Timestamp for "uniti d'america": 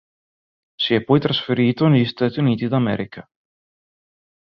2.39-3.23